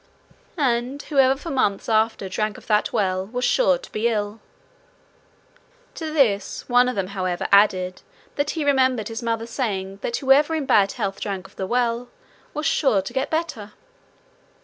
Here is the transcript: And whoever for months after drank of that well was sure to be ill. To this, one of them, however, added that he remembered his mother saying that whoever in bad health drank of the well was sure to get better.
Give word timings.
And 0.57 0.99
whoever 0.99 1.35
for 1.39 1.51
months 1.51 1.87
after 1.87 2.27
drank 2.27 2.57
of 2.57 2.65
that 2.65 2.91
well 2.91 3.27
was 3.27 3.45
sure 3.45 3.77
to 3.77 3.91
be 3.91 4.07
ill. 4.07 4.39
To 5.93 6.11
this, 6.11 6.67
one 6.67 6.89
of 6.89 6.95
them, 6.95 7.09
however, 7.09 7.47
added 7.51 8.01
that 8.35 8.49
he 8.57 8.65
remembered 8.65 9.09
his 9.09 9.21
mother 9.21 9.45
saying 9.45 9.97
that 10.01 10.17
whoever 10.17 10.55
in 10.55 10.65
bad 10.65 10.93
health 10.93 11.19
drank 11.21 11.45
of 11.45 11.55
the 11.55 11.67
well 11.67 12.09
was 12.55 12.65
sure 12.65 13.03
to 13.03 13.13
get 13.13 13.29
better. 13.29 13.73